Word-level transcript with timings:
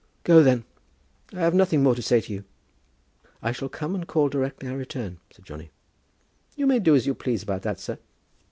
"Go 0.23 0.41
then. 0.41 0.63
I 1.31 1.41
have 1.41 1.53
nothing 1.53 1.83
more 1.83 1.93
to 1.93 2.01
say 2.01 2.21
to 2.21 2.33
you." 2.33 2.43
"I 3.43 3.51
shall 3.51 3.69
come 3.69 3.93
and 3.93 4.07
call 4.07 4.29
directly 4.29 4.67
I 4.67 4.73
return," 4.73 5.19
said 5.31 5.45
Johnny. 5.45 5.69
"You 6.55 6.65
may 6.65 6.79
do 6.79 6.95
as 6.95 7.05
you 7.05 7.13
please 7.13 7.43
about 7.43 7.61
that, 7.61 7.79
sir." 7.79 7.99